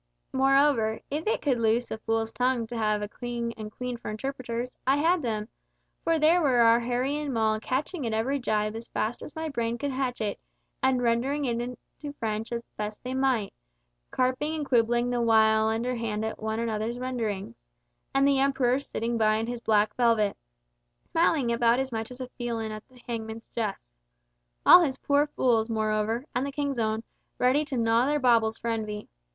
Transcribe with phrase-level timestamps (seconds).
[0.33, 4.09] Moreover, if it could loose a fool's tongue to have a king and queen for
[4.09, 8.87] interpreters, I had them—for there were our Harry and Moll catching at every gibe as
[8.87, 10.39] fast as my brain could hatch it,
[10.81, 13.53] and rendering it into French as best thy might,
[14.09, 17.55] carping and quibbling the while underhand at one another's renderings,
[18.11, 20.35] and the Emperor sitting by in his black velvet,
[21.11, 23.93] smiling about as much as a felon at the hangman's jests.
[24.65, 27.03] All his poor fools moreover, and the King's own,
[27.37, 29.07] ready to gnaw their baubles for envy!